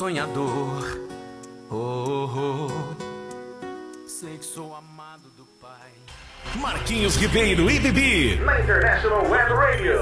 [0.00, 0.98] Sonhador.
[1.70, 4.08] Oh, oh, oh.
[4.08, 5.92] Sei que sou amado do Pai.
[6.54, 8.36] Marquinhos Ribeiro e Bibi.
[8.36, 10.00] Na International Web Radio.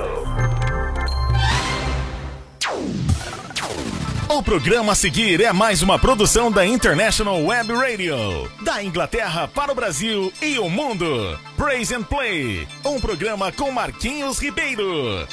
[4.29, 8.17] O programa a seguir é mais uma produção da International Web Radio,
[8.63, 11.37] da Inglaterra para o Brasil e o mundo.
[11.57, 15.27] Praise and Play, um programa com Marquinhos Ribeiro.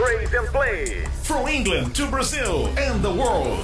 [0.00, 1.04] Praise and Play.
[1.24, 3.58] From England to Brazil and the world.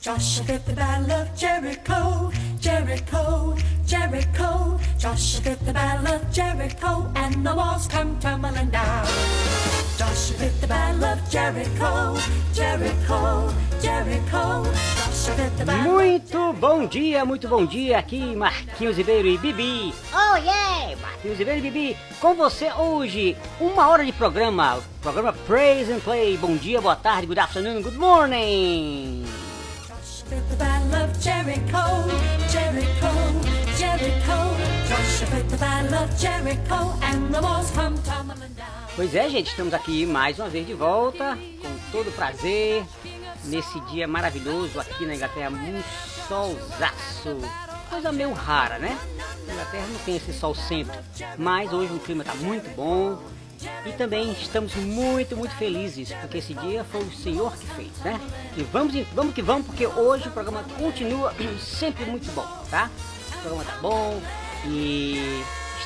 [0.00, 4.78] Joshua fit the battle of Jericho, Jericho, Jericho.
[4.98, 9.71] Joshua fit the battle of Jericho, and the walls come tumbling down.
[10.02, 12.18] Joshua fit the battle of Jericho,
[12.52, 14.64] Jericho, Jericho.
[14.96, 17.98] Joshua fit the battle of Muito bom dia, muito bom dia.
[17.98, 19.94] Aqui Marquinhos Ribeiro e Bibi.
[20.12, 20.96] Oh yeah!
[21.00, 23.36] Marquinhos Ribeiro e Bibi com você hoje.
[23.60, 24.82] Uma hora de programa.
[25.00, 26.36] Programa Praise and Play.
[26.36, 29.24] Bom dia, boa tarde, good afternoon, good morning.
[29.86, 32.08] Joshua fit the battle of Jericho,
[32.50, 33.12] Jericho,
[33.78, 34.72] Jericho.
[34.88, 38.61] Joshua fit the battle of Jericho, and the walls come tumbling down.
[38.94, 42.84] Pois é, gente, estamos aqui mais uma vez de volta, com todo prazer,
[43.44, 45.82] nesse dia maravilhoso aqui na Inglaterra, um
[46.28, 47.38] solzaço.
[47.88, 48.98] Coisa meio rara, né?
[49.46, 50.98] Na Inglaterra não tem esse sol sempre,
[51.38, 53.18] mas hoje o clima está muito bom
[53.86, 58.20] e também estamos muito, muito felizes, porque esse dia foi o Senhor que fez, né?
[58.58, 62.90] E vamos, vamos que vamos, porque hoje o programa continua sempre muito bom, tá?
[63.28, 64.20] O programa tá bom
[64.66, 65.42] e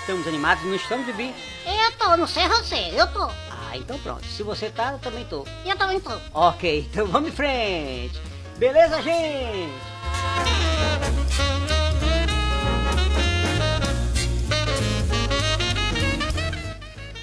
[0.06, 1.34] estamos animados, não estamos, Bibi?
[1.66, 3.24] Eu tô, não sei você, eu tô.
[3.24, 4.24] Ah, então pronto.
[4.24, 5.44] Se você tá, eu também tô.
[5.64, 6.12] Eu também tô.
[6.32, 8.20] Ok, então vamos em frente.
[8.56, 9.72] Beleza, gente?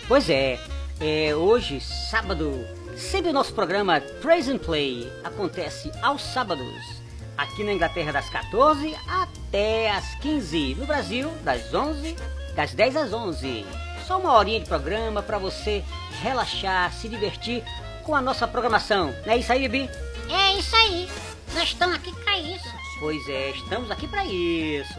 [0.06, 0.60] Pois é,
[1.00, 2.68] é, hoje, sábado,
[2.98, 7.02] sempre o nosso programa Praise and Play acontece aos sábados,
[7.38, 12.18] aqui na Inglaterra das 14 até as 15, no Brasil das 11,
[12.56, 13.66] das 10 às 11.
[14.08, 15.84] Só uma horinha de programa para você
[16.22, 17.64] relaxar, se divertir
[18.04, 19.14] com a nossa programação.
[19.26, 19.90] Não é isso aí, Bibi?
[20.30, 21.10] É isso aí.
[21.54, 22.74] Nós estamos aqui pra isso.
[23.00, 24.94] Pois é, estamos aqui para isso.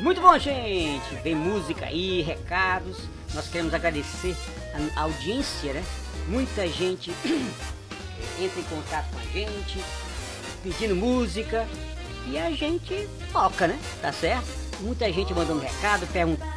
[0.00, 1.14] Muito bom, gente.
[1.22, 2.98] Vem música aí, recados.
[3.34, 4.36] Nós queremos agradecer
[4.74, 5.84] a a audiência, né?
[6.28, 7.10] Muita gente
[8.40, 9.82] entra em contato com a gente,
[10.62, 11.66] pedindo música
[12.26, 13.78] e a gente toca, né?
[14.00, 14.69] Tá certo?
[14.80, 16.06] Muita gente mandando recado,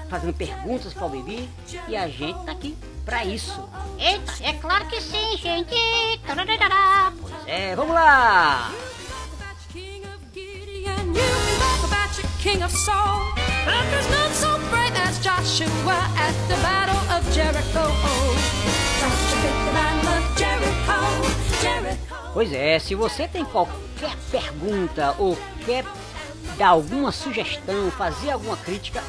[0.10, 1.50] fazendo perguntas para o Bibi
[1.88, 3.68] e a gente tá aqui para isso.
[4.00, 5.76] Eita, é claro que sim, gente.
[7.22, 8.72] Pois é, vamos lá!
[22.34, 25.86] Pois é, se você tem qualquer pergunta ou quer
[26.58, 29.04] dar alguma sugestão, fazer alguma crítica,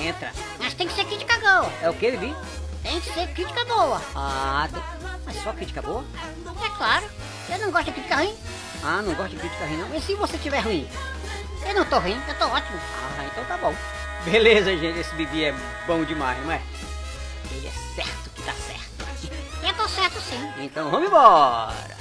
[0.00, 0.32] entra.
[0.58, 1.72] Mas tem que ser crítica boa.
[1.82, 2.34] É o que, Bibi?
[2.82, 4.00] Tem que ser crítica boa.
[4.14, 4.82] Ah, tem-
[5.26, 6.04] mas só crítica boa?
[6.64, 7.04] É claro.
[7.48, 8.34] Eu não gosto de crítica ruim.
[8.82, 9.94] Ah, não gosto de crítica ruim não.
[9.94, 10.88] E se você tiver ruim?
[11.66, 12.78] Eu não tô ruim, eu tô ótimo.
[13.18, 13.74] Ah, então tá bom.
[14.24, 15.54] Beleza, gente, esse Bibi é
[15.86, 16.60] bom demais, não é?
[17.50, 18.80] Ele é certo que tá certo.
[19.66, 20.52] Eu tô certo sim.
[20.58, 21.99] Então vamos embora.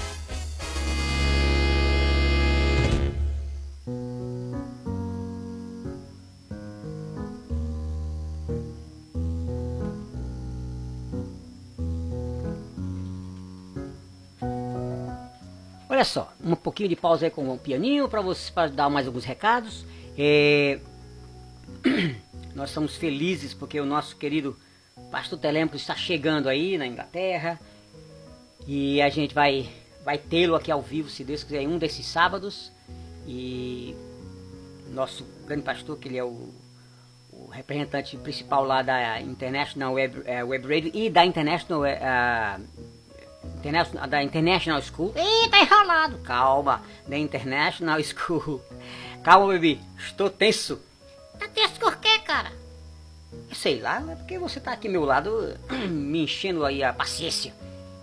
[16.00, 19.06] Olha só, um pouquinho de pausa aí com o pianinho para você para dar mais
[19.06, 19.86] alguns recados.
[20.18, 20.80] É,
[22.56, 24.56] Nós estamos felizes porque o nosso querido
[25.12, 27.60] Pastor Telêmaco está chegando aí na Inglaterra
[28.66, 29.70] e a gente vai
[30.06, 32.72] vai tê-lo aqui ao vivo, se Deus quiser, em um desses sábados.
[33.28, 33.94] E
[34.94, 36.50] nosso grande pastor, que ele é o,
[37.34, 42.62] o representante principal lá da International Web, eh, Web Radio e da International Interna-
[44.10, 45.14] da International School.
[45.16, 46.18] Ih, tá enrolado.
[46.20, 48.62] Calma, da International School.
[49.24, 50.80] Calma, bebê, estou tenso.
[51.38, 52.52] Tá tenso por quê, cara?
[53.54, 55.58] Sei lá, é porque você tá aqui ao meu lado
[55.90, 57.54] me enchendo aí a paciência.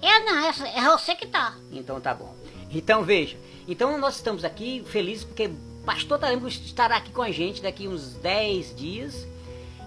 [0.02, 1.54] Eu não, é, é você que tá.
[1.72, 2.34] Então tá bom.
[2.70, 3.36] Então veja,
[3.66, 5.50] então nós estamos aqui felizes porque
[5.84, 9.26] pastor Taremos estará aqui com a gente daqui uns 10 dias.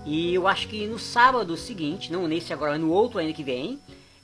[0.06, 3.80] E eu acho que no sábado seguinte, não nesse agora, no outro ainda que vem,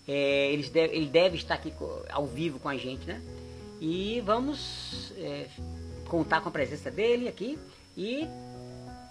[0.08, 1.74] é, deve- ele deve estar aqui
[2.10, 3.22] ao vivo com a gente, né?
[3.82, 5.48] E vamos é,
[6.08, 7.58] contar com a presença dele aqui.
[7.98, 8.28] E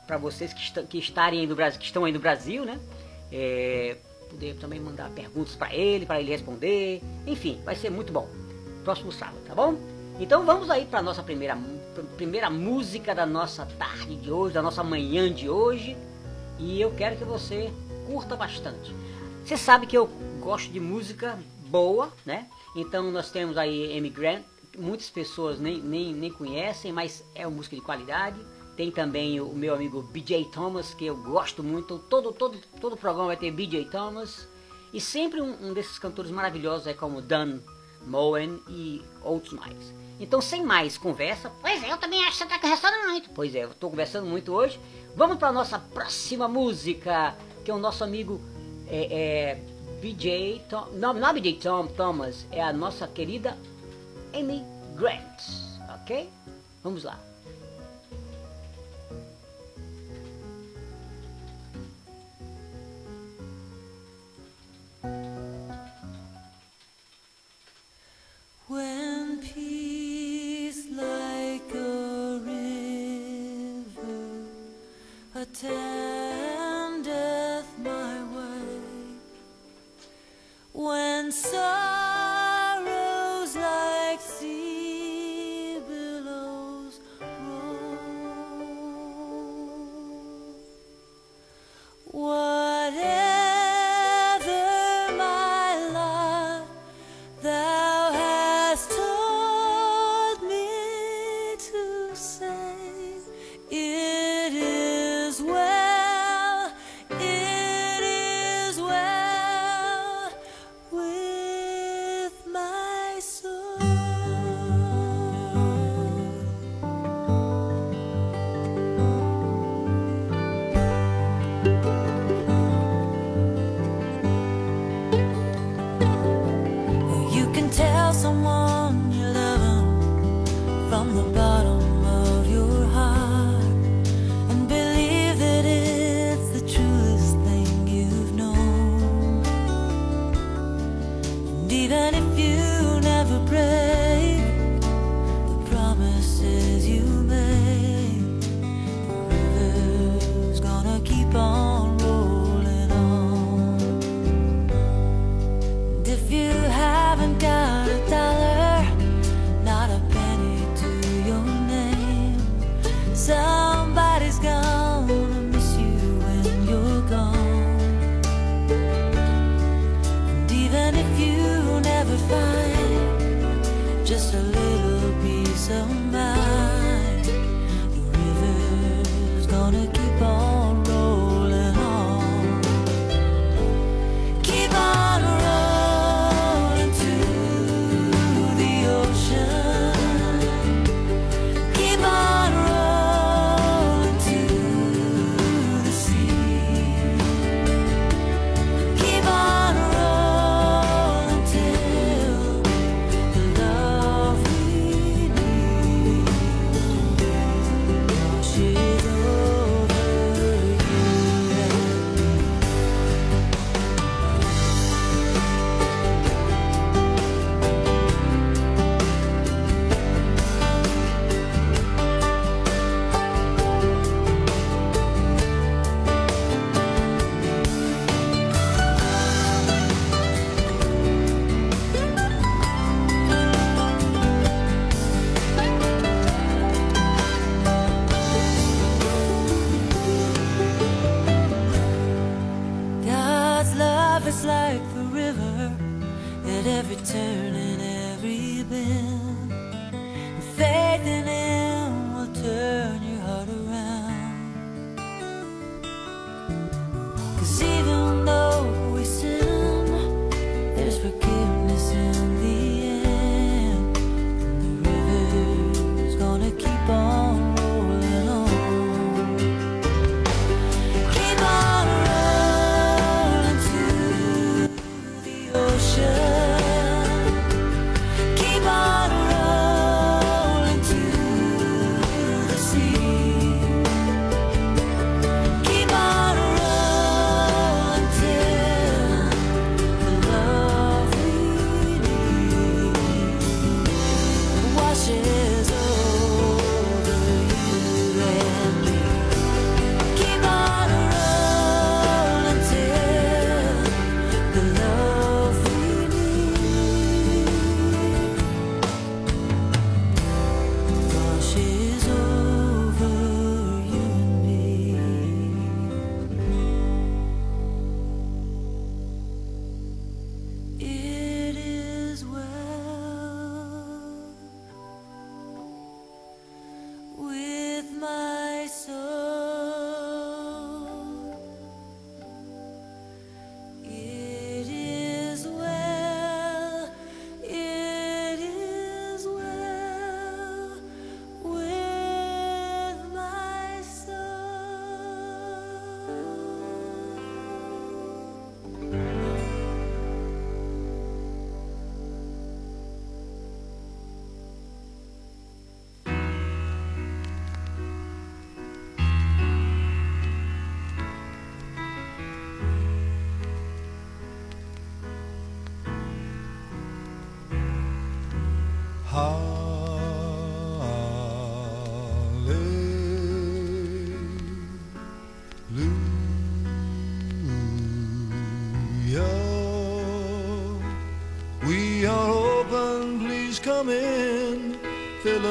[0.07, 2.79] para vocês que, estão, que estarem aí no Brasil, que estão aí no Brasil, né?
[3.33, 3.97] É,
[4.31, 7.03] poder também mandar perguntas para ele, para ele responder.
[7.27, 8.29] Enfim, vai ser muito bom.
[8.85, 9.77] Próximo sábado, tá bom?
[10.21, 11.59] Então vamos aí para nossa primeira
[12.17, 15.97] primeira música da nossa tarde de hoje, da nossa manhã de hoje.
[16.59, 17.73] E eu quero que você
[18.07, 18.95] curta bastante.
[19.45, 20.09] Você sabe que eu
[20.45, 21.39] gosto de música
[21.69, 22.47] boa, né?
[22.77, 24.45] Então nós temos aí Amy Grant,
[24.77, 28.39] muitas pessoas nem, nem, nem conhecem, mas é uma música de qualidade.
[28.77, 31.99] Tem também o meu amigo BJ Thomas, que eu gosto muito.
[31.99, 34.47] Todo, todo, todo programa vai ter BJ Thomas.
[34.93, 37.61] E sempre um, um desses cantores maravilhosos é como Dan
[38.07, 39.95] Moen e outros mais.
[40.21, 43.31] Então, sem mais conversa, Pois é, eu também acho que você tá conversando muito.
[43.31, 44.79] Pois é, eu tô conversando muito hoje.
[45.17, 48.41] Vamos para nossa próxima música, que é o nosso amigo
[48.87, 49.74] é, é,
[50.05, 53.57] BJ Tom, não, não é BJ Tom, Thomas, é a nossa querida
[54.35, 54.63] Amy
[54.97, 55.41] Grant,
[56.03, 56.29] ok?
[56.83, 57.19] Vamos lá.
[70.97, 72.39] Like a
[75.35, 76.34] river
[80.85, 81.94] when sorrows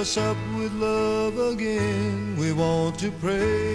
[0.04, 2.36] us up with love again.
[2.36, 3.73] We want to praise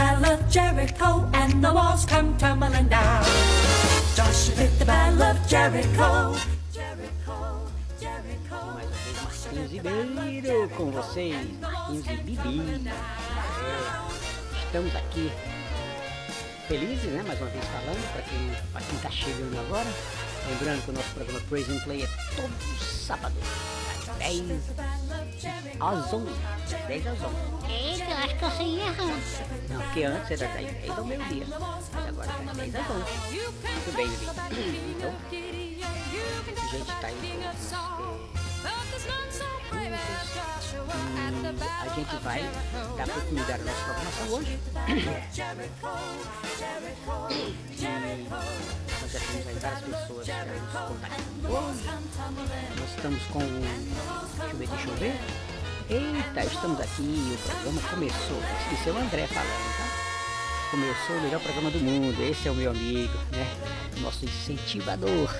[0.00, 3.24] battle of Jericho, and the walls come tumbling down.
[4.16, 6.36] Joshua fit the battle of Jericho,
[10.76, 11.36] com vocês.
[11.36, 12.16] É,
[14.64, 15.30] estamos aqui
[16.66, 17.22] felizes, né?
[17.26, 19.88] Mais uma vez falando, para quem, pra quem tá chegando agora.
[20.48, 23.34] Lembrando que o nosso programa Praise and Play é todo sábado,
[24.10, 26.32] das 10 às 11.
[26.70, 27.34] Das 10 às 11.
[27.68, 29.22] Eita, eu acho que eu sei errando.
[29.68, 31.46] Não, porque antes era das 10 ao meio-dia,
[31.92, 33.04] mas agora é das 10 às 11.
[33.30, 34.94] Muito bem, Bibi.
[34.96, 37.08] Então, a gente tá
[37.50, 38.39] as, eh,
[41.90, 42.42] a gente vai
[42.96, 44.58] dar continuidade à nossa programação hoje.
[49.00, 51.48] Nós já temos aí várias pessoas já nos contactando.
[52.78, 53.40] Nós estamos com.
[53.40, 55.20] Deixa eu ver, deixa eu ver.
[55.90, 58.40] Eita, estamos aqui, o programa começou.
[58.62, 60.70] Esqueci o André falando, tá?
[60.70, 62.22] Começou o melhor programa do mundo.
[62.22, 63.46] Esse é o meu amigo, né?
[64.00, 65.34] Nosso incentivador.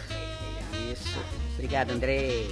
[0.92, 1.20] Isso.
[1.54, 2.48] Obrigado, André.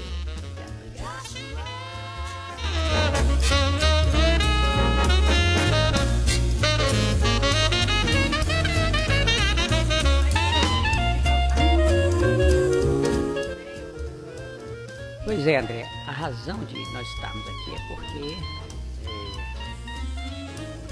[15.38, 18.36] Pois é, André, a razão de nós estarmos aqui é porque,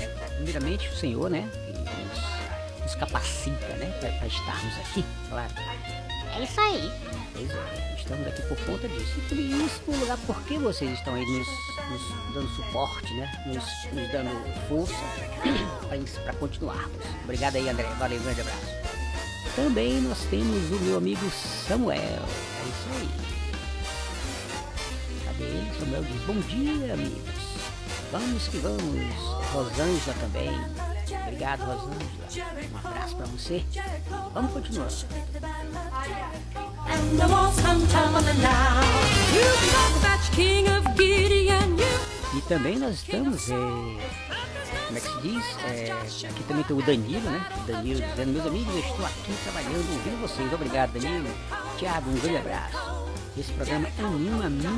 [0.02, 5.52] é, primeiramente, o Senhor, né, nos, nos capacita, né, para estarmos aqui, claro.
[6.36, 6.92] É isso aí.
[7.32, 9.18] Pois é, estamos aqui por conta disso.
[9.32, 11.48] E segundo lugar, por que vocês estão aí nos,
[11.88, 13.64] nos dando suporte, né, nos,
[13.94, 14.94] nos dando força
[16.24, 17.06] para continuarmos.
[17.24, 17.86] Obrigado aí, André.
[17.98, 18.66] Valeu, grande abraço.
[19.54, 21.30] Também nós temos o meu amigo
[21.66, 21.96] Samuel.
[21.98, 23.08] É isso aí.
[25.24, 25.70] Cadê ele?
[25.80, 27.34] Samuel diz, bom dia, amigos.
[28.12, 29.16] Vamos que vamos.
[29.52, 30.95] Rosângela também.
[31.14, 32.50] Obrigado, Rosângela.
[32.72, 33.64] Um abraço pra você.
[34.34, 34.88] Vamos continuar.
[42.34, 43.54] E também nós estamos, é,
[44.86, 45.44] como é que se diz?
[45.64, 45.92] É,
[46.28, 47.46] aqui também tem o Danilo, né?
[47.56, 50.52] O Danilo dizendo, meus amigos, eu estou aqui trabalhando, ouvindo vocês.
[50.52, 51.28] Obrigado, Danilo.
[51.78, 53.06] Tiago, um grande abraço.
[53.38, 54.70] Esse programa anima a minha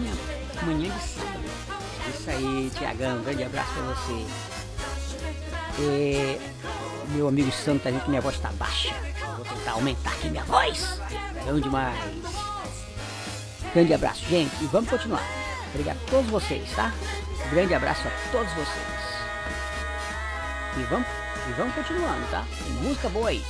[0.63, 1.45] manhã de sábado.
[2.09, 4.58] Isso aí, Tiagão, grande abraço pra você.
[5.81, 6.39] É,
[7.11, 8.95] meu amigo Santo tá dizendo que minha voz tá baixa.
[9.37, 11.01] Vou tentar aumentar aqui minha voz.
[11.45, 11.99] Bom demais.
[13.73, 15.23] Grande abraço, gente, e vamos continuar.
[15.71, 16.93] Obrigado a todos vocês, tá?
[17.51, 18.99] Grande abraço a todos vocês.
[20.79, 21.07] E vamos,
[21.49, 22.45] e vamos continuando, tá?
[22.65, 23.45] Tem música boa aí.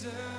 [0.00, 0.37] Jesus.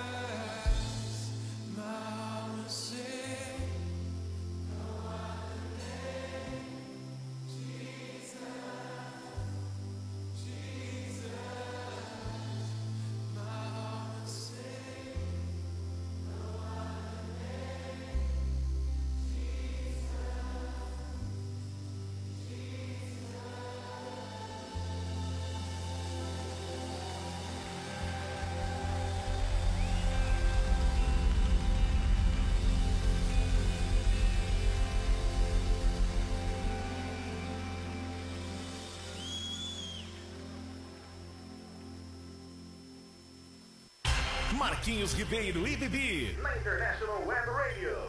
[44.59, 46.37] Marquinhos Ribeiro e Bibi.
[46.41, 48.08] Na International Web Radio.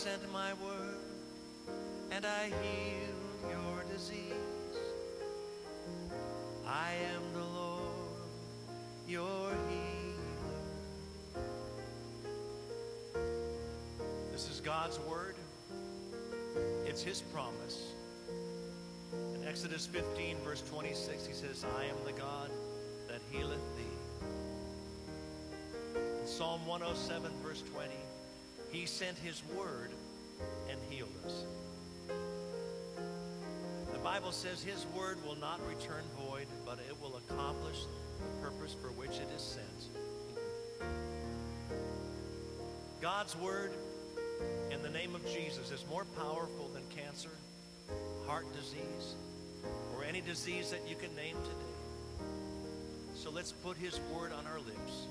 [0.00, 0.96] Sent my word,
[2.10, 4.32] and I healed your disease.
[6.66, 7.82] I am the Lord,
[9.06, 10.62] your healer.
[14.32, 15.34] This is God's word.
[16.86, 17.92] It's his promise.
[19.34, 22.50] In Exodus 15, verse 26, he says, I am the God
[23.06, 23.98] that healeth thee.
[26.22, 27.90] In Psalm 107, verse 20,
[28.72, 29.90] he sent his word
[30.70, 31.44] and healed us.
[33.92, 38.74] The Bible says his word will not return void, but it will accomplish the purpose
[38.80, 40.88] for which it is sent.
[43.00, 43.72] God's word
[44.70, 47.30] in the name of Jesus is more powerful than cancer,
[48.26, 49.14] heart disease,
[49.94, 52.26] or any disease that you can name today.
[53.14, 55.06] So let's put his word on our lips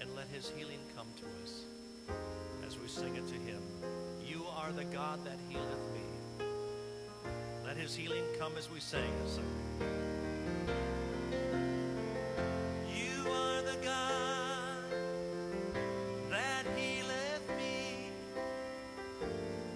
[0.00, 1.62] and let his healing come to us
[2.66, 3.62] as we sing it to him.
[4.24, 6.46] You are the God that healeth me.
[7.64, 9.44] Let his healing come as we sing this song.
[12.94, 14.84] You are the God
[16.30, 18.10] that healeth me.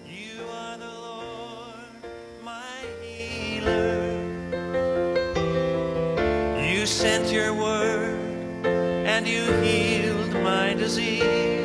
[0.05, 2.03] You are the Lord,
[2.43, 4.13] my healer.
[6.63, 8.19] You sent your word
[8.65, 11.56] and you healed my disease.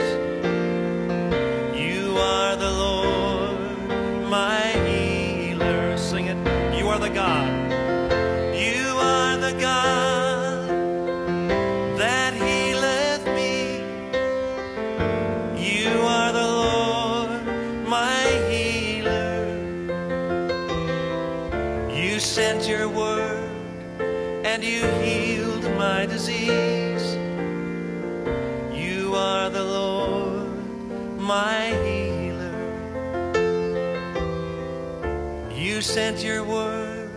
[36.12, 37.10] Sent your word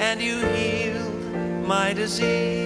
[0.00, 2.61] and you healed my disease.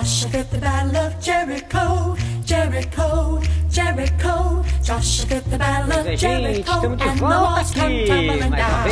[0.00, 4.64] Joshua the battle of Jericho, Jericho, Jericho.
[4.82, 8.88] Joshua the battle of Jericho, and the walls come tumbling mais uma down.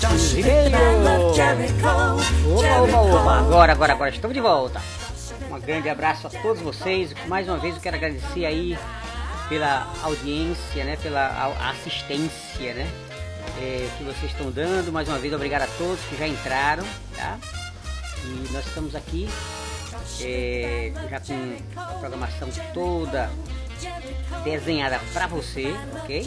[0.00, 3.46] Joshua the battle of Jericho, Opa, opa, opa, Jericho.
[3.46, 4.82] agora, agora, agora, estamos de volta.
[5.52, 7.14] Um grande abraço a todos vocês.
[7.28, 8.76] Mais uma vez eu quero agradecer aí
[9.48, 12.90] pela audiência, né, pela assistência, né,
[13.60, 14.90] é, que vocês estão dando.
[14.90, 16.84] Mais uma vez, obrigado a todos que já entraram,
[17.16, 17.38] tá?
[18.24, 19.28] E nós estamos aqui
[20.20, 23.30] é, já com a programação toda
[24.44, 25.66] desenhada para você,
[26.02, 26.26] ok?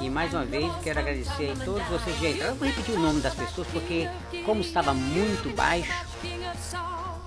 [0.00, 2.52] E mais uma vez quero agradecer a todos vocês entraram.
[2.52, 4.08] Eu vou repetir o nome das pessoas porque
[4.44, 5.92] como estava muito baixo,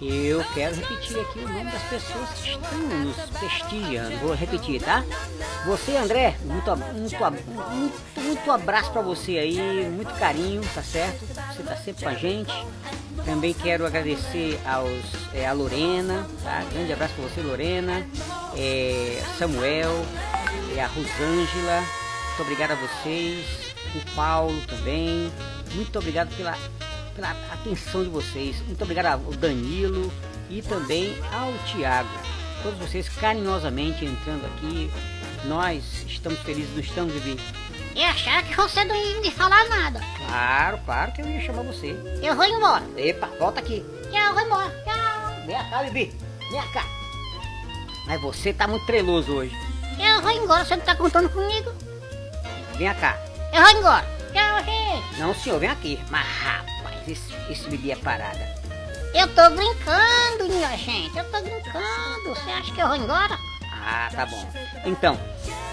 [0.01, 4.17] eu quero repetir aqui o nome das pessoas que estão nos prestigiando.
[4.17, 5.03] Vou repetir, tá?
[5.65, 7.17] Você, André, muito, muito,
[7.71, 11.25] muito, muito abraço para você aí, muito carinho, tá certo?
[11.25, 12.53] Você tá sempre com a gente.
[13.25, 16.63] Também quero agradecer aos, é, a Lorena, tá?
[16.71, 18.07] Grande abraço para você, Lorena.
[18.55, 20.05] É, Samuel,
[20.75, 21.83] é, a Rosângela.
[22.27, 23.45] Muito obrigado a vocês.
[23.95, 25.31] O Paulo também.
[25.73, 26.55] Muito obrigado pela
[27.17, 28.61] pela atenção de vocês.
[28.61, 30.13] Muito obrigado ao Danilo,
[30.49, 32.09] e também ao Tiago.
[32.63, 34.89] Todos vocês carinhosamente entrando aqui.
[35.45, 37.39] Nós estamos felizes, não estamos, Bibi?
[37.95, 40.01] Eu achava que você não ia me falar nada.
[40.17, 41.95] Claro, claro que eu ia chamar você.
[42.21, 42.83] Eu vou embora.
[42.95, 43.83] Epa, volta aqui.
[44.11, 44.69] Tchau, eu vou embora.
[44.83, 45.45] Tchau.
[45.45, 46.15] Vem cá, Bibi.
[46.51, 46.85] Vem cá.
[48.05, 49.55] Mas você tá muito treloso hoje.
[49.99, 50.63] Eu vou embora.
[50.63, 51.71] Você não tá contando comigo?
[52.77, 53.17] Vem cá.
[53.53, 54.05] Eu vou embora.
[54.31, 55.19] Tchau, gente.
[55.19, 55.99] Não, senhor, vem aqui.
[56.09, 56.27] Mas,
[57.11, 58.55] esse Bibi é parada.
[59.13, 61.17] Eu tô brincando, minha gente.
[61.17, 62.29] Eu tô brincando.
[62.29, 63.37] Você acha que eu vou embora?
[63.71, 64.47] Ah, tá bom.
[64.85, 65.19] Então,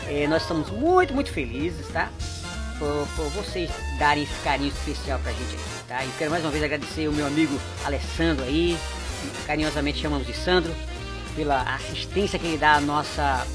[0.09, 2.09] eh, nós estamos muito, muito felizes, tá?
[2.79, 6.05] Por, por vocês darem esse carinho especial pra gente aqui, tá?
[6.05, 8.79] E quero mais uma vez agradecer o meu amigo Alessandro aí,
[9.47, 10.75] carinhosamente chamamos de Sandro,
[11.37, 13.47] pela assistência que ele dá à nossa,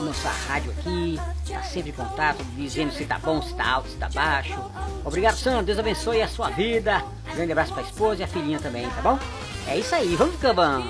[0.00, 3.96] nossa rádio aqui, tá sempre em contato, dizendo se tá bom, se tá alto, se
[3.96, 4.58] tá baixo.
[5.04, 5.64] Obrigado, Sandro.
[5.64, 7.02] Deus abençoe a sua vida.
[7.34, 9.18] Grande abraço pra esposa e a filhinha também, tá bom?
[9.66, 10.84] É isso aí, vamos pro Joshua.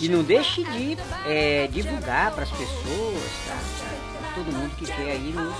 [0.00, 3.56] E não deixe de é, divulgar para as pessoas, tá?
[4.20, 5.54] Pra todo mundo que quer aí nos,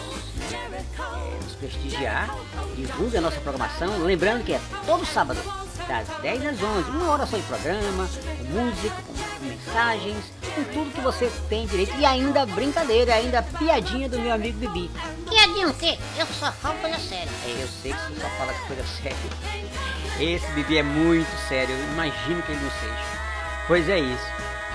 [0.50, 2.36] né, é, nos prestigiar.
[2.76, 4.02] Divulgue a nossa programação.
[4.02, 5.40] Lembrando que é todo sábado,
[5.86, 6.90] das 10 às 11.
[6.90, 11.94] Uma hora só de programa, com música, com, mensagens, com tudo que você tem direito.
[11.96, 14.90] E ainda brincadeira, ainda piadinha do meu amigo Bibi.
[15.28, 15.98] Piadinha o quê?
[16.18, 17.30] Eu só falo coisa séria.
[17.46, 19.16] É, eu sei que você só fala coisa séria.
[20.20, 23.24] Esse Bibi é muito sério, eu imagino que ele não seja.
[23.66, 24.26] Pois é isso.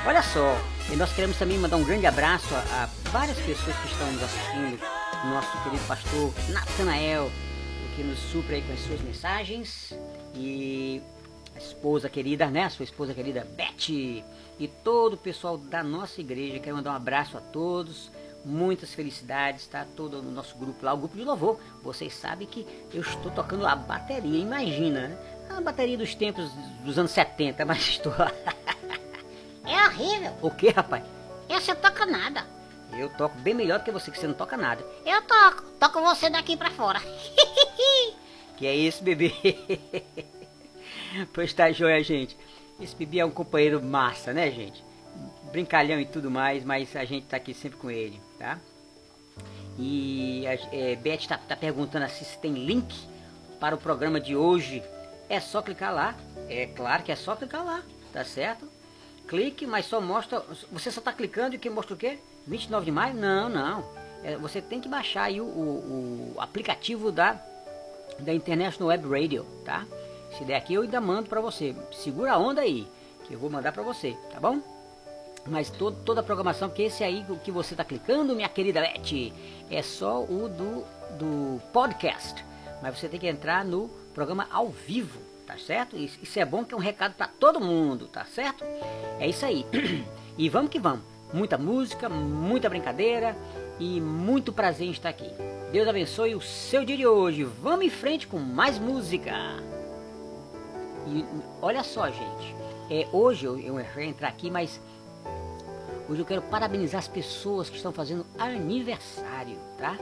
[0.06, 0.58] Olha só,
[0.92, 4.24] e nós queremos também mandar um grande abraço a, a várias pessoas que estão nos
[4.24, 4.80] assistindo.
[5.26, 7.30] Nosso querido pastor Natanael,
[8.00, 9.94] que nos supre aí com as suas mensagens.
[10.34, 11.02] E
[11.54, 12.64] a esposa querida, né?
[12.64, 13.90] A sua esposa querida Beth.
[13.90, 16.60] E todo o pessoal da nossa igreja.
[16.60, 18.10] Quero mandar um abraço a todos.
[18.46, 19.86] Muitas felicidades, tá?
[19.98, 21.60] Todo o nosso grupo lá, o grupo de louvor.
[21.84, 25.18] Vocês sabem que eu estou tocando a bateria, imagina, né?
[25.50, 26.50] A bateria dos tempos
[26.86, 28.14] dos anos 70, mas estou.
[29.66, 30.38] É horrível.
[30.42, 31.04] o que, rapaz?
[31.50, 32.46] Eu você toca nada.
[32.98, 34.86] Eu toco bem melhor do que você, que você não toca nada.
[35.06, 35.64] Eu toco.
[35.80, 37.00] Toco você daqui pra fora.
[38.60, 39.32] Que é isso, bebê?
[41.32, 42.38] pois tá joia, gente.
[42.78, 44.84] Esse bebê é um companheiro massa, né, gente?
[45.50, 48.60] Brincalhão e tudo mais, mas a gente tá aqui sempre com ele, tá?
[49.78, 52.94] E a é, Beth tá, tá perguntando assim se tem link
[53.62, 54.84] para o programa de hoje.
[55.30, 56.16] É só clicar lá.
[56.50, 58.70] É claro que é só clicar lá, tá certo?
[59.26, 60.44] Clique, mas só mostra.
[60.70, 62.20] Você só tá clicando e que mostra o quê?
[62.48, 63.14] 29 de maio?
[63.16, 63.84] Não, não.
[64.24, 67.40] É, você tem que baixar aí o, o, o aplicativo da
[68.20, 69.86] da International Web Radio, tá?
[70.38, 71.76] Se der aqui eu ainda mando pra você.
[71.92, 72.88] Segura a onda aí,
[73.26, 74.60] que eu vou mandar pra você, tá bom?
[75.48, 79.34] Mas todo, toda a programação, que esse aí que você tá clicando, minha querida Leti,
[79.70, 80.86] é só o do,
[81.18, 82.44] do podcast.
[82.82, 85.98] Mas você tem que entrar no programa ao vivo, tá certo?
[85.98, 88.64] Isso, isso é bom que é um recado pra todo mundo, tá certo?
[89.20, 89.66] É isso aí.
[90.40, 91.02] E vamos que vamos.
[91.32, 93.36] Muita música, muita brincadeira
[93.80, 95.30] e muito prazer em estar aqui.
[95.72, 97.44] Deus abençoe o seu dia de hoje.
[97.44, 99.32] Vamos em frente com mais música.
[101.08, 101.24] E
[101.62, 102.56] olha só, gente.
[102.90, 104.82] É, hoje eu, eu vou entrar aqui, mas
[106.10, 109.96] hoje eu quero parabenizar as pessoas que estão fazendo aniversário, tá?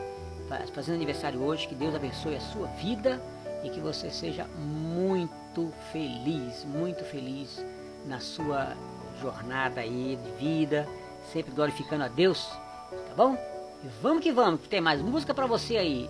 [0.47, 3.21] Faz- Fazendo aniversário hoje, que Deus abençoe a sua vida
[3.65, 7.63] e que você seja muito feliz, muito feliz
[8.05, 8.73] na sua
[9.21, 10.87] jornada aí de vida,
[11.31, 12.47] sempre glorificando a Deus,
[13.07, 13.35] tá bom?
[13.83, 16.09] E vamos que vamos, que tem mais música pra você aí.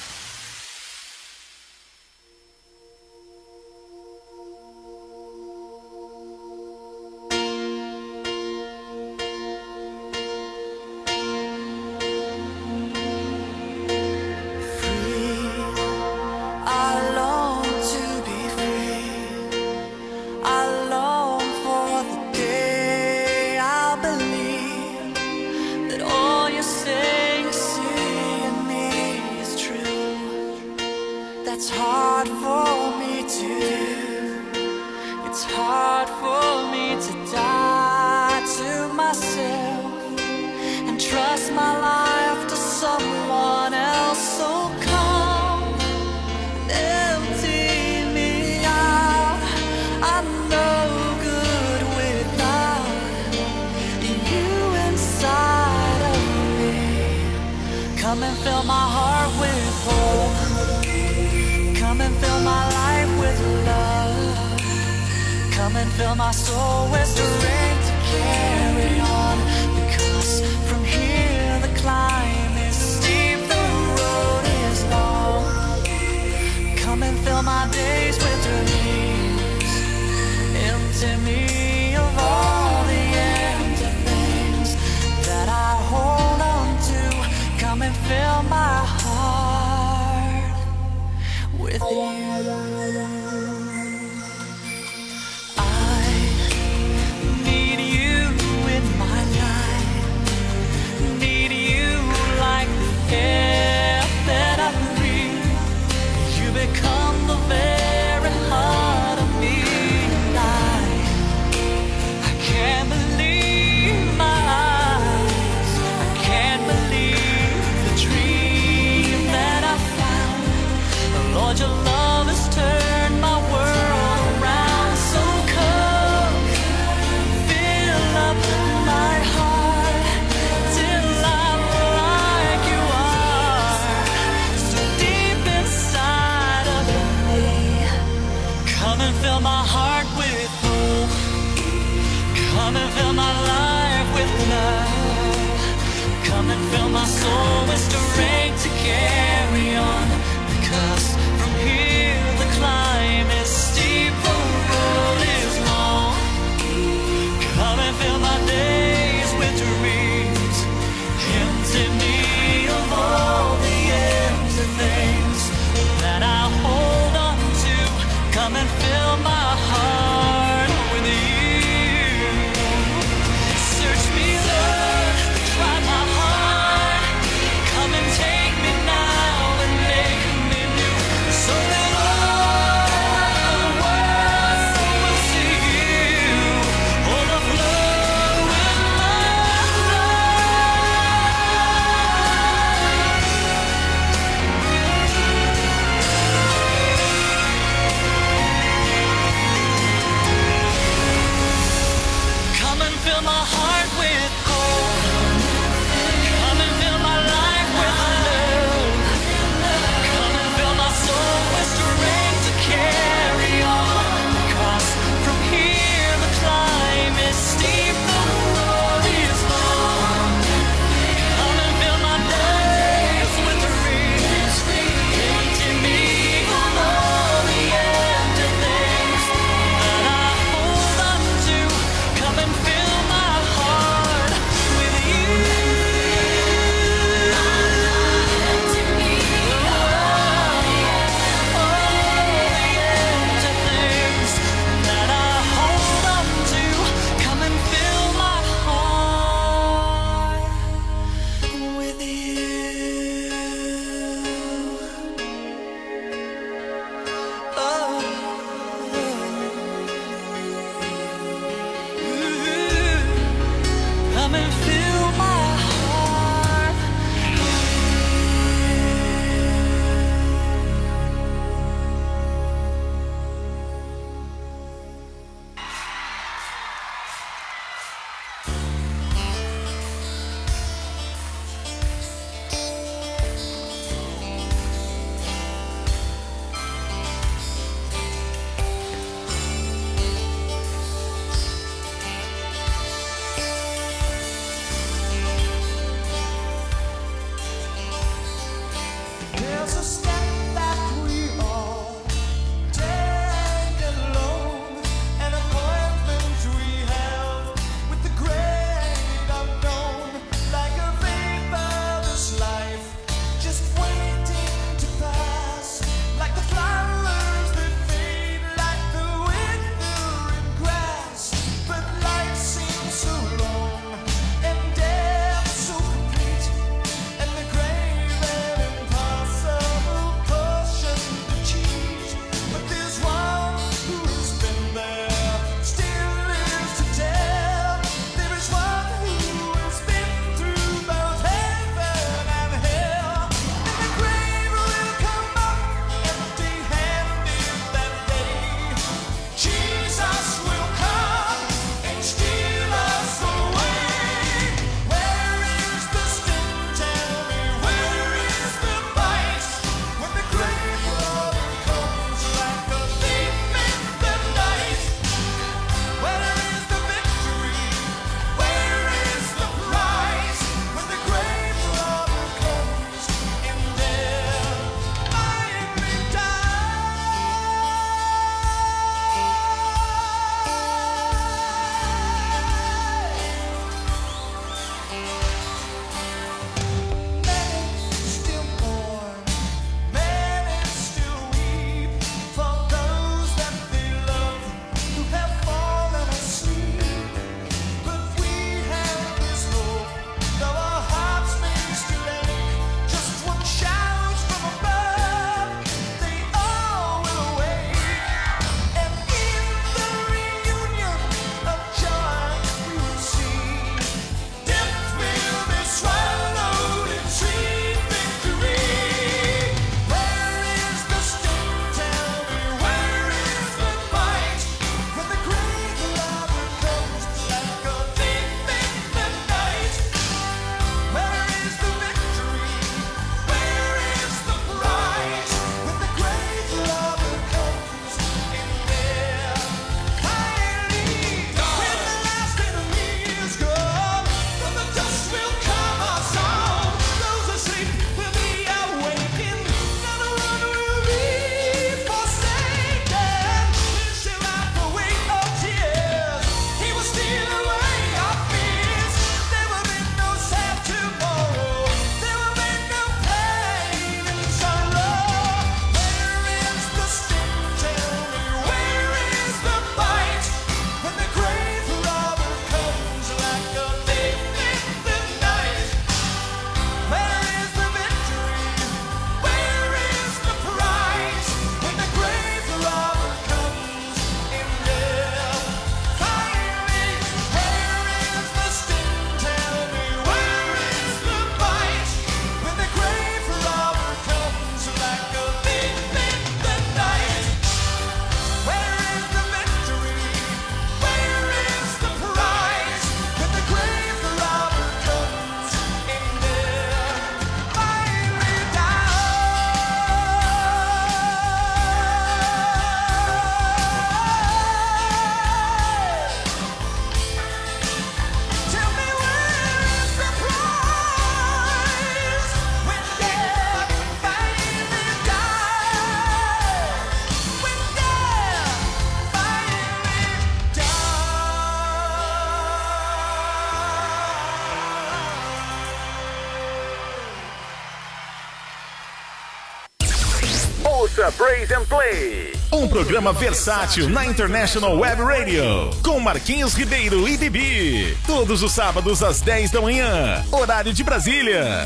[541.31, 542.33] Praise and Play.
[542.51, 545.69] Um programa versátil na International Web Radio.
[545.81, 547.97] Com Marquinhos Ribeiro e Bibi.
[548.05, 550.25] Todos os sábados às 10 da manhã.
[550.29, 551.65] Horário de Brasília.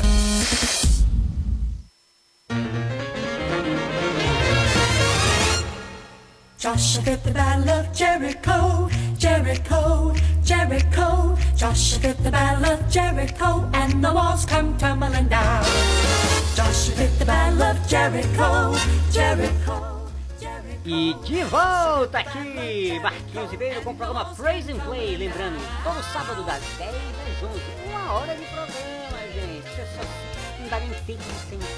[6.56, 8.88] Joshua fit the battle of Jericho,
[9.18, 10.14] Jericho,
[10.44, 11.36] Jericho.
[11.56, 15.64] Joshua fit the battle of Jericho, and the walls come tumbling down.
[16.54, 18.95] Joshua fit the battle of Jericho, Jericho.
[20.84, 25.16] E de volta aqui, Marquinhos Ribeiro com o programa Praise and Play.
[25.16, 29.62] Lembrando, todo sábado das 10 às 11, uma hora de programa, gente.
[29.62, 30.02] Você só
[30.60, 31.68] não dá nem tempo de sentar?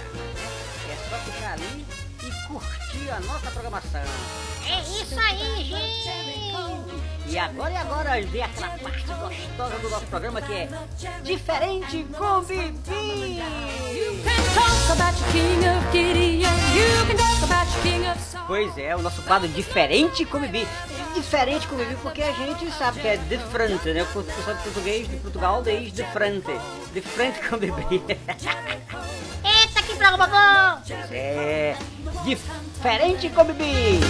[0.90, 4.02] É só ficar ali e curtir a nossa programação.
[4.66, 6.28] É isso aí, gente.
[7.28, 10.68] E agora e agora vem aquela parte gostosa do nosso programa que é
[11.22, 13.42] Diferente com Bibi.
[18.46, 20.66] Pois é, o nosso quadro Diferente com Bibi.
[21.14, 24.02] Diferente com Bibi porque a gente sabe que é diferente, né?
[24.02, 26.50] O pessoal de português de Portugal diz diferente.
[26.94, 28.02] Diferente com Bibi.
[29.44, 30.92] Eita, que programa bom.
[31.10, 31.76] É,
[32.28, 34.00] Diferente com Bibi.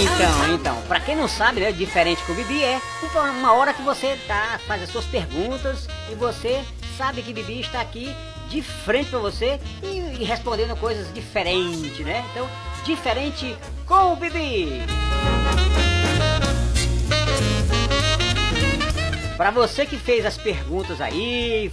[0.00, 2.80] Então, então, pra quem não sabe, né, diferente com Bibi é
[3.14, 6.62] uma- hora que você tá, faz as suas perguntas e você
[6.96, 8.14] sabe que Bibi está aqui
[8.48, 12.24] de frente pra você e, e respondendo coisas diferentes, né?
[12.30, 12.48] Então,
[12.84, 13.56] diferente
[13.86, 14.82] com o Bibi.
[19.36, 21.72] Pra você que fez as perguntas aí,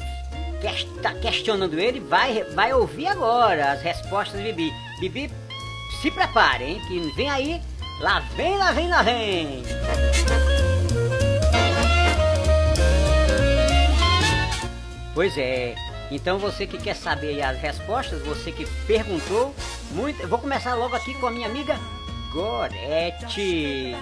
[0.67, 4.73] está questionando ele, vai, vai ouvir agora as respostas de Bibi.
[4.99, 5.31] Bibi,
[6.01, 6.81] se prepare, hein?
[6.87, 7.61] Que vem aí,
[7.99, 9.63] lá vem, lá vem, lá vem.
[15.13, 15.75] Pois é.
[16.11, 19.53] Então você que quer saber as respostas, você que perguntou,
[19.91, 20.21] muito.
[20.21, 21.77] Eu vou começar logo aqui com a minha amiga
[22.31, 23.95] Gorete.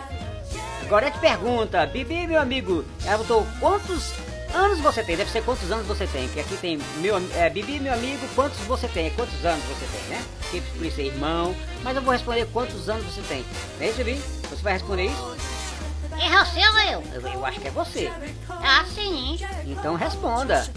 [0.87, 4.13] Gorete pergunta, Bibi, meu amigo, ela botou quantos
[4.53, 5.15] anos você tem?
[5.15, 8.59] Deve ser quantos anos você tem, que aqui tem meu, é, Bibi, meu amigo, quantos
[8.59, 9.09] você tem?
[9.11, 10.23] Quantos anos você tem, né?
[10.51, 13.45] Que por isso é irmão, mas eu vou responder quantos anos você tem.
[13.77, 14.21] Não é isso, Bibi?
[14.49, 15.37] Você vai responder isso?
[16.19, 17.03] É você ou eu?
[17.13, 18.11] Eu, eu acho que é você.
[18.49, 19.37] Ah, sim.
[19.65, 20.67] Então responda.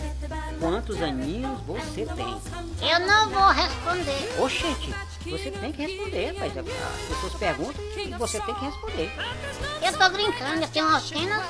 [0.58, 2.40] Quantos aninhos você tem?
[2.82, 4.38] Eu não vou responder.
[4.38, 4.94] Oxente,
[5.24, 6.52] você tem que responder, rapaz.
[6.58, 9.12] As pessoas perguntam e você tem que responder.
[9.82, 11.42] Eu tô brincando, eu tenho apenas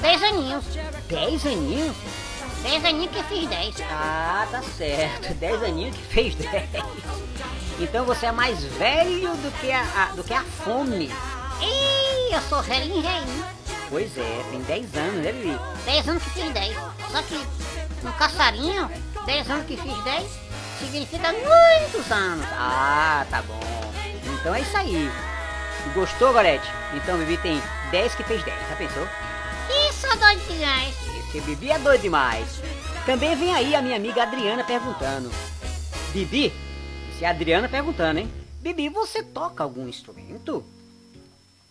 [0.00, 0.64] 10 aninhos.
[1.08, 1.96] 10 aninhos?
[2.62, 3.74] 10 aninhos que fiz 10.
[3.90, 5.34] Ah, tá certo.
[5.34, 6.68] 10 aninhos que fez 10.
[7.80, 11.10] Então você é mais velho do que a, a- do que a fome.
[11.60, 13.44] Ih, eu sou velhinho, velhinho.
[13.90, 15.58] Pois é, tem 10 anos, né, Bibi?
[15.84, 16.76] 10 anos que fiz 10.
[17.10, 17.46] Só que
[18.06, 18.90] um caçarinho,
[19.24, 20.26] 10 anos que fiz 10,
[20.78, 22.46] significa muitos anos.
[22.52, 23.58] Ah, tá bom.
[24.40, 25.10] Então é isso aí.
[25.94, 26.68] Gostou, Gorete?
[26.94, 29.08] Então Bibi tem 10 que fez 10, já pensou?
[30.10, 30.94] É doido demais.
[31.18, 32.60] Esse Bibi é doido demais.
[33.04, 35.30] Também vem aí a minha amiga Adriana perguntando.
[36.12, 36.52] Bibi,
[37.10, 38.32] isso é a Adriana perguntando, hein?
[38.60, 40.64] Bibi, você toca algum instrumento?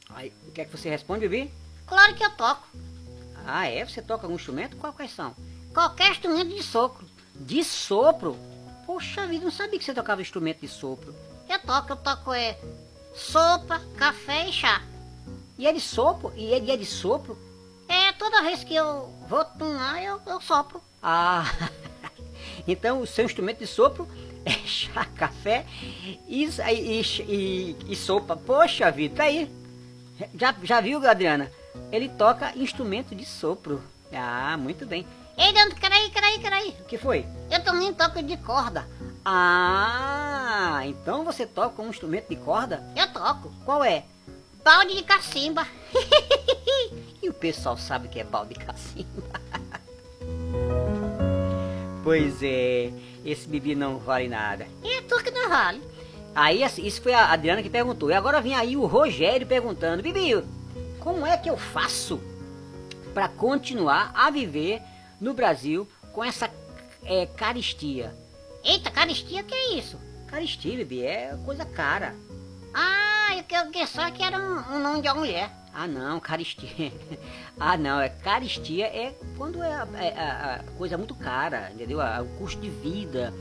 [0.09, 1.51] Aí, o que é que você responde, Bibi?
[1.85, 2.67] Claro que eu toco.
[3.45, 3.85] Ah, é?
[3.85, 4.77] Você toca algum instrumento?
[4.77, 5.35] Qual, quais são?
[5.73, 7.07] Qualquer instrumento de sopro.
[7.35, 8.37] De sopro?
[8.85, 11.13] Poxa vida, não sabia que você tocava instrumento de sopro.
[11.49, 12.57] Eu toco, eu toco é
[13.13, 14.81] sopa, café e chá.
[15.57, 16.31] E é de sopro?
[16.35, 17.37] E é, e é de sopro?
[17.87, 20.81] É, toda vez que eu vou tomar, eu, eu sopro.
[21.01, 21.45] Ah,
[22.67, 24.07] então o seu instrumento de sopro
[24.45, 25.65] é chá, café
[26.27, 28.35] e, e, e, e sopa.
[28.35, 29.51] Poxa vida, aí.
[30.33, 31.51] Já, já viu, Adriana?
[31.91, 33.83] Ele toca instrumento de sopro.
[34.11, 35.05] Ah, muito bem.
[35.37, 36.75] Ei, Leandro, peraí, peraí, peraí.
[36.81, 37.25] O que foi?
[37.51, 38.87] Eu também toco de corda.
[39.23, 42.83] Ah, então você toca um instrumento de corda?
[42.95, 43.51] Eu toco.
[43.63, 44.03] Qual é?
[44.67, 45.65] Balde de cacimba.
[47.23, 49.41] E o pessoal sabe que é balde de cacimba.
[52.03, 52.91] pois é,
[53.25, 54.67] esse bibi não vale nada.
[54.83, 55.81] E tu que não vale.
[56.35, 58.11] Aí, assim, isso foi a Adriana que perguntou.
[58.11, 60.43] E agora vem aí o Rogério perguntando: Bibi,
[60.99, 62.21] como é que eu faço
[63.13, 64.81] para continuar a viver
[65.19, 66.49] no Brasil com essa
[67.03, 68.13] é, caristia?
[68.63, 69.97] Eita, caristia, que é isso?
[70.27, 72.15] Caristia, Bibi, é coisa cara.
[72.73, 73.06] Ah,
[73.43, 75.49] que eu só que era um, um nome de uma mulher.
[75.73, 76.91] Ah, não, caristia.
[77.59, 82.01] ah, não, é caristia é quando é, a- é a, a coisa muito cara, entendeu?
[82.01, 83.33] A- O custo de vida,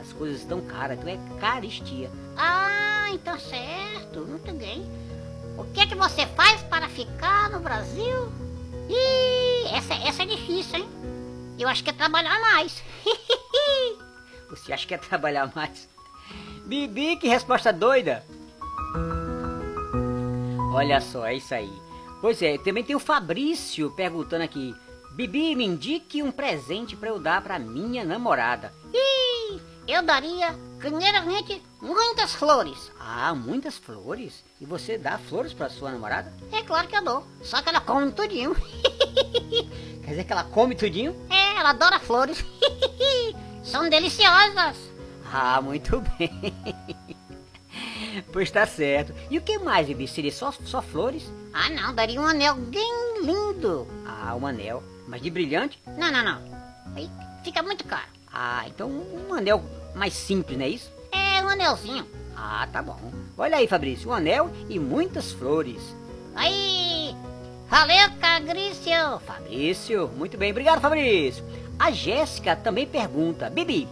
[0.00, 2.10] as coisas estão caras, então é caristia.
[2.36, 4.84] Ah, então certo, muito bem.
[5.58, 8.30] O que é que você faz para ficar no Brasil?
[8.88, 10.88] Ih, essa, essa é difícil, hein?
[11.58, 12.82] Eu acho que é trabalhar mais.
[14.50, 15.88] Você acha que quer trabalhar mais?
[16.66, 18.24] Bibi, que resposta doida!
[20.76, 21.72] Olha só, é isso aí.
[22.20, 24.74] Pois é, também tem o Fabrício perguntando aqui.
[25.12, 28.70] Bibi, me indique um presente pra eu dar pra minha namorada.
[28.92, 29.58] Ih,
[29.88, 32.92] eu daria, primeiramente, muitas flores.
[33.00, 34.44] Ah, muitas flores?
[34.60, 36.30] E você dá flores pra sua namorada?
[36.52, 38.54] É claro que eu dou, só que ela come tudinho.
[40.04, 41.16] Quer dizer que ela come tudinho?
[41.30, 42.44] É, ela adora flores.
[43.64, 44.76] São deliciosas.
[45.32, 46.54] Ah, muito bem.
[48.32, 49.14] pois tá certo.
[49.30, 50.06] E o que mais, Bibi?
[50.06, 51.30] Seria só, só flores?
[51.52, 53.86] Ah, não, daria um anel bem lindo.
[54.06, 54.82] Ah, um anel.
[55.06, 55.80] Mas de brilhante?
[55.96, 56.42] Não, não, não.
[56.94, 57.10] Aí
[57.44, 58.08] fica muito caro.
[58.32, 59.62] Ah, então um anel
[59.94, 60.90] mais simples, não é isso?
[61.12, 62.06] É, um anelzinho.
[62.36, 62.98] Ah, tá bom.
[63.38, 65.80] Olha aí, Fabrício, um anel e muitas flores.
[66.34, 67.14] Aí,
[67.68, 69.20] valeu, Cagrício.
[69.24, 70.50] Fabrício, muito bem.
[70.50, 71.44] Obrigado, Fabrício.
[71.78, 73.88] A Jéssica também pergunta, Bibi,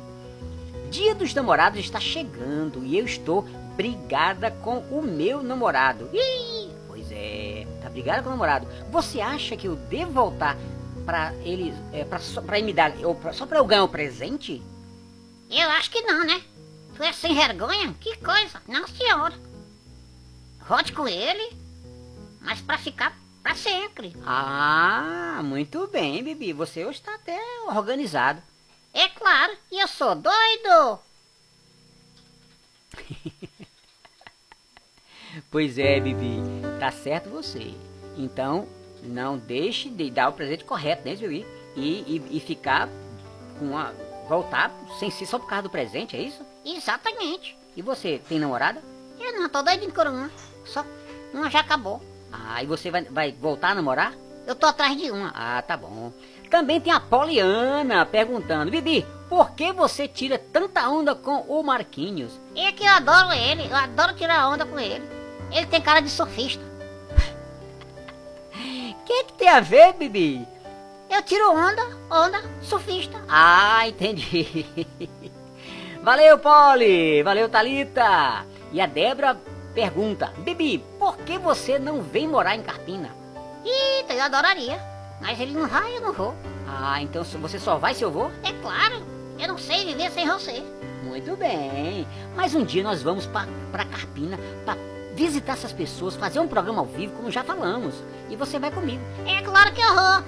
[0.95, 3.45] Dia dos Namorados está chegando e eu estou
[3.77, 6.09] brigada com o meu namorado.
[6.13, 8.67] Ih, pois é, tá brigada com o namorado.
[8.91, 10.57] Você acha que eu devo voltar
[11.05, 13.85] pra ele, é, pra, só, pra ele me dar, ou pra- só pra eu ganhar
[13.85, 14.63] o presente?
[15.51, 16.43] Eu acho que não, né?
[16.97, 17.95] Tu é sem vergonha?
[18.01, 18.63] Que coisa.
[18.67, 19.35] Não, senhora.
[20.67, 21.55] Rote com ele,
[22.41, 24.17] mas pra ficar pra sempre.
[24.25, 26.53] Ah, muito bem, Bibi.
[26.55, 28.41] Você hoje está até organizado.
[28.95, 30.99] É claro, e eu sou doido.
[35.51, 36.43] Pois é, Bibi,
[36.79, 37.75] tá certo você.
[38.17, 38.67] Então,
[39.03, 41.47] não deixe de dar o presente correto, né, Bibi?
[41.77, 42.89] E, e, e ficar
[43.59, 43.93] com a.
[44.29, 46.43] voltar sem ser só por causa do presente, é isso?
[46.65, 47.57] Exatamente.
[47.77, 48.81] E você, tem namorada?
[49.19, 50.31] Eu não tô doidinho por uma.
[50.65, 50.85] Só
[51.33, 52.01] uma já acabou.
[52.33, 54.15] Ah, e você vai, vai voltar a namorar?
[54.47, 55.33] Eu tô atrás de uma.
[55.35, 56.13] Ah, tá bom.
[56.51, 62.39] Também tem a Poliana perguntando: Bibi, por que você tira tanta onda com o Marquinhos?
[62.55, 65.05] É que eu adoro ele, eu adoro tirar onda com ele.
[65.55, 66.63] Ele tem cara de surfista.
[68.55, 70.49] O que, que tem a ver, Bibi?
[71.11, 73.21] Eu tiro onda, onda, surfista.
[73.29, 74.67] Ah, entendi.
[76.03, 77.23] Valeu, Poli.
[77.23, 78.47] Valeu, Talita.
[78.73, 79.39] E a Débora
[79.75, 83.15] pergunta: Bibi, por que você não vem morar em Carpina?
[83.65, 84.81] Eita, eu adoraria.
[85.21, 86.35] Mas ele não vai, eu não vou.
[86.67, 88.31] Ah, então você só vai se eu vou?
[88.43, 89.03] É claro,
[89.39, 90.63] eu não sei viver sem você.
[91.05, 92.07] Muito bem.
[92.35, 94.77] Mas um dia nós vamos pra, pra Carpina pra
[95.15, 97.95] visitar essas pessoas, fazer um programa ao vivo, como já falamos.
[98.29, 99.03] E você vai comigo.
[99.27, 100.25] É claro que eu vou.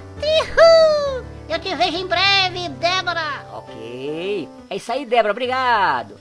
[1.49, 3.47] Eu te vejo em breve, Débora.
[3.53, 4.49] Ok.
[4.69, 5.33] É isso aí, Débora.
[5.33, 6.17] Obrigado.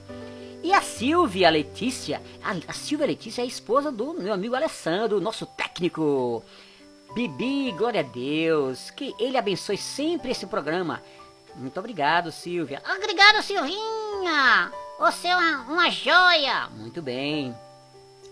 [0.63, 5.19] E a Silvia Letícia, a, a Silvia Letícia é a esposa do meu amigo Alessandro,
[5.19, 6.43] nosso técnico.
[7.13, 8.91] Bibi, glória a Deus.
[8.91, 11.01] Que ele abençoe sempre esse programa.
[11.55, 12.81] Muito obrigado, Silvia.
[12.97, 14.71] Obrigado, Silvinha.
[14.99, 16.67] Você é uma, uma joia.
[16.69, 17.55] Muito bem.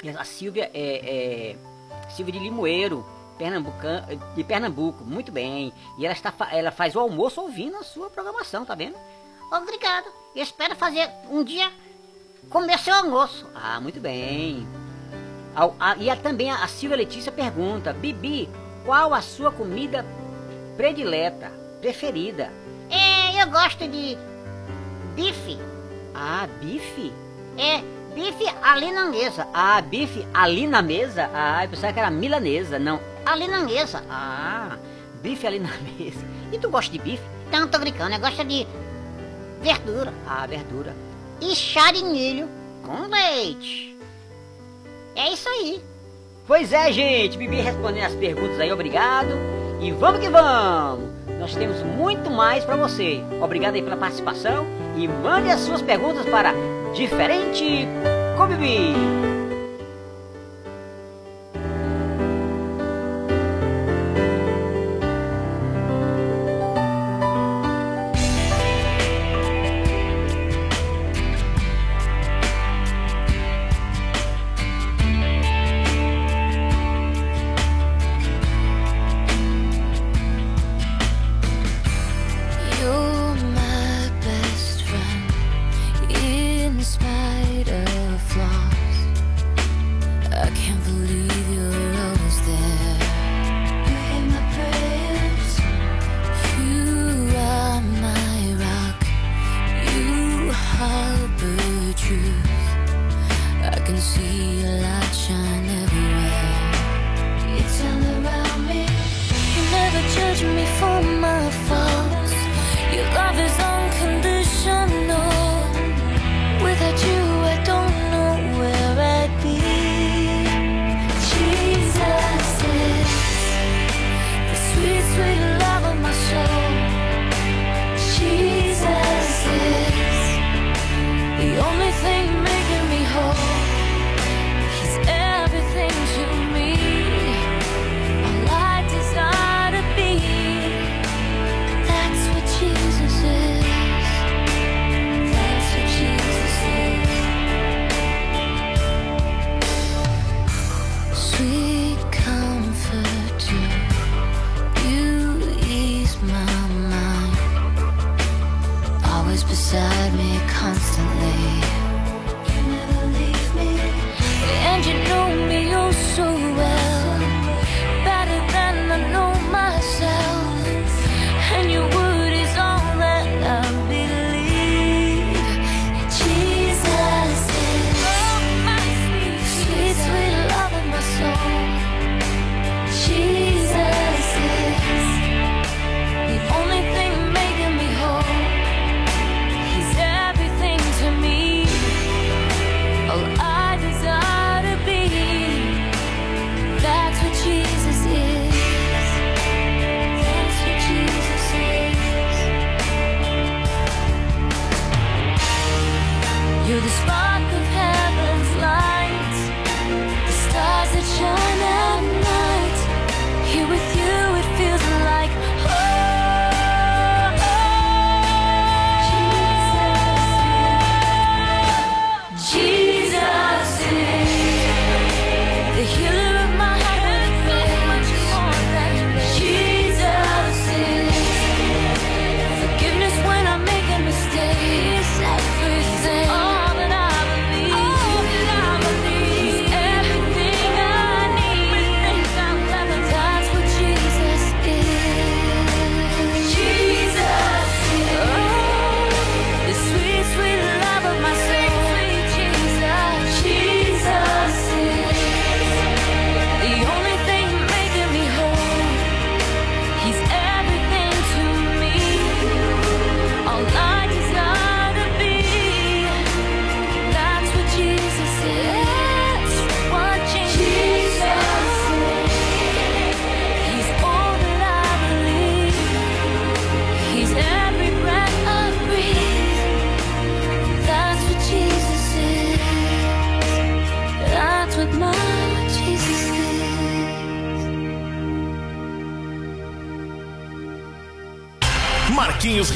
[0.10, 3.06] A Silvia é, é Silvia de Limoeiro,
[3.38, 5.04] Pernambucan, de Pernambuco.
[5.04, 5.74] Muito bem.
[5.97, 8.95] E ela, está, ela faz o almoço ouvindo a sua programação, tá vendo?
[9.51, 10.06] Obrigado.
[10.36, 11.72] Eu espero fazer um dia
[12.49, 13.47] comer seu almoço.
[13.56, 14.68] Ah, muito bem.
[15.56, 18.49] Ao- a- e a- também a, a Silvia Letícia pergunta: Bibi,
[18.86, 20.04] qual a sua comida
[20.76, 22.51] predileta, preferida?
[22.89, 24.18] É, eu gosto de
[25.16, 25.58] bife.
[26.16, 27.12] Ah, bife?
[27.58, 27.82] É,
[28.14, 29.47] bife ali na mesa.
[29.53, 31.30] Ah, bife ali na mesa?
[31.34, 32.99] Ah, eu pensava que era milanesa, não.
[33.26, 34.03] Ali na mesa.
[34.09, 34.78] Ah,
[35.22, 36.26] bife ali na mesa.
[36.51, 37.24] E tu gosta de bife?
[37.51, 38.14] Não, tô brincando.
[38.14, 38.68] Eu gosto de
[39.61, 40.14] verdura.
[40.28, 40.95] Ah, verdura.
[41.41, 42.47] E chá de milho
[42.84, 43.97] com leite.
[45.16, 45.82] É isso aí.
[46.45, 49.30] Pois é, gente, Bibi respondendo as perguntas aí, obrigado.
[49.80, 51.09] E vamos que vamos!
[51.39, 53.22] Nós temos muito mais para você.
[53.41, 54.66] Obrigado aí pela participação
[54.97, 56.53] e mande as suas perguntas para
[56.94, 57.88] Diferente.
[58.38, 58.48] Com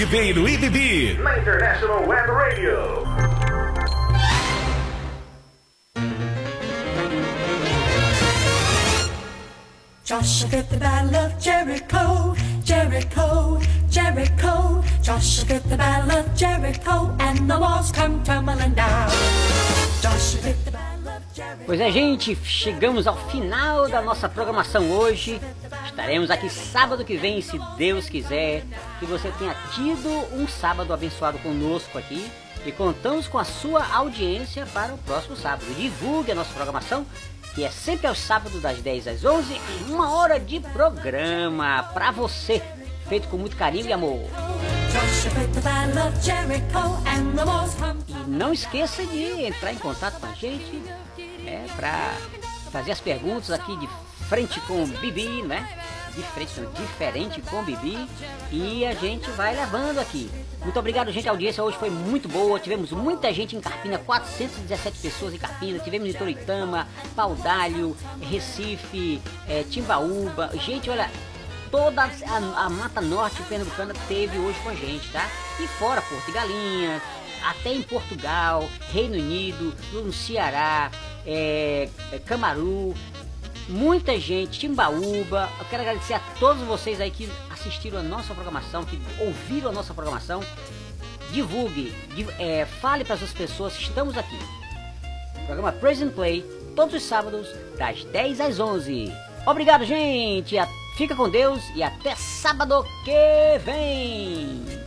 [0.09, 1.17] Ribeiro e Bibi.
[1.21, 3.03] Na International Web Radio.
[10.05, 12.33] Joshua the battle of Jericho,
[12.63, 14.81] Jericho, Jericho.
[15.01, 19.11] Joshua the battle of Jericho, and the walls come tumbling down.
[20.01, 21.65] Joshua the battle of Jericho.
[21.65, 25.41] Pois é, gente, chegamos ao final da nossa programação hoje.
[25.85, 28.63] Estaremos aqui sábado que vem, se Deus quiser.
[28.99, 32.29] Que você tenha tido um sábado abençoado conosco aqui.
[32.65, 35.65] E contamos com a sua audiência para o próximo sábado.
[35.75, 37.05] Divulgue a nossa programação,
[37.53, 42.11] que é sempre aos sábados, das 10 às 11, e uma hora de programa para
[42.11, 42.61] você,
[43.07, 44.27] feito com muito carinho e amor.
[48.07, 50.81] E não esqueça de entrar em contato com a gente
[51.45, 52.13] é, para
[52.71, 53.87] fazer as perguntas aqui de
[54.27, 55.67] frente com o Bibi, né?
[56.17, 58.07] Não, diferente com Bibi.
[58.51, 60.29] E a gente vai levando aqui.
[60.63, 61.27] Muito obrigado, gente.
[61.27, 62.59] A audiência hoje foi muito boa.
[62.59, 65.79] Tivemos muita gente em Carpina, 417 pessoas em Carpina.
[65.79, 70.51] Tivemos em Toritama, Paudalho, Recife, é, Timbaúba.
[70.55, 71.09] Gente, olha,
[71.69, 75.29] toda a, a Mata Norte Pernambucana teve hoje com a gente, tá?
[75.59, 77.01] E fora Porto de Galinhas,
[77.43, 80.91] até em Portugal, Reino Unido, no Ceará,
[81.25, 81.89] é,
[82.25, 82.93] Camaru,
[83.67, 85.49] muita gente, Timbaúba.
[85.59, 89.73] Eu quero agradecer a todos vocês aí que assistiram a nossa programação, que ouviram a
[89.73, 90.41] nossa programação.
[91.31, 94.37] Divulgue, div- é, fale para as pessoas estamos aqui.
[95.45, 96.41] Programa Present Play,
[96.75, 97.47] todos os sábados,
[97.77, 99.11] das 10 às 11.
[99.45, 100.55] Obrigado, gente.
[100.97, 104.86] Fica com Deus e até sábado que vem.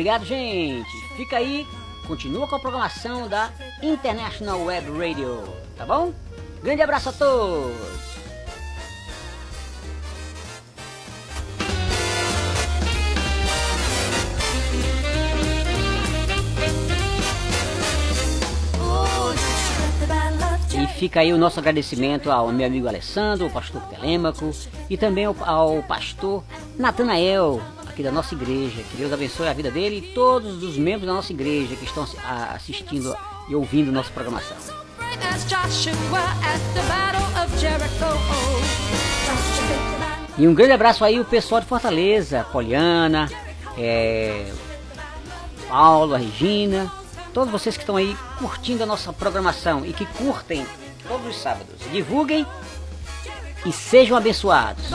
[0.00, 0.90] Obrigado, gente.
[1.14, 1.66] Fica aí,
[2.06, 3.50] continua com a programação da
[3.82, 5.44] International Web Radio,
[5.76, 6.14] tá bom?
[6.62, 7.76] Grande abraço a todos.
[20.72, 24.50] E fica aí o nosso agradecimento ao meu amigo Alessandro, ao pastor Telêmaco
[24.88, 26.42] e também ao, ao pastor
[26.78, 27.60] Natanael,
[28.00, 28.82] aqui da nossa igreja.
[28.82, 32.06] Que Deus abençoe a vida dele e todos os membros da nossa igreja que estão
[32.54, 33.14] assistindo
[33.48, 34.56] e ouvindo nossa programação.
[40.38, 43.28] E um grande abraço aí o pessoal de Fortaleza, Poliana,
[43.76, 44.50] é,
[45.68, 46.90] Paulo, Regina,
[47.34, 50.66] todos vocês que estão aí curtindo a nossa programação e que curtem
[51.06, 51.76] todos os sábados.
[51.92, 52.46] Divulguem
[53.66, 54.86] e sejam abençoados.